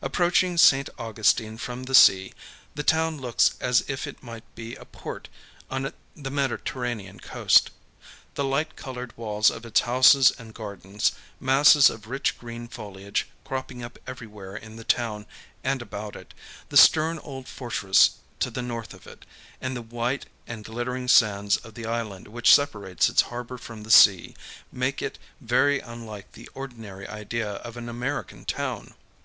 [0.00, 0.88] Approaching St.
[0.98, 2.32] Augustine from the sea,
[2.76, 5.28] the town looks as if it might be a port
[5.68, 7.72] on the Mediterranean coast.
[8.36, 11.10] The light colored walls of its houses and gardens,
[11.40, 15.26] masses of rich green foliage cropping up everywhere in the town
[15.64, 16.34] and about it,
[16.68, 19.26] the stern old fortress to the north of it,
[19.60, 23.90] and the white and glittering sands of the island which separates its harbor from the
[23.90, 24.36] sea,
[24.70, 28.94] make it very unlike the ordinary idea of an American town.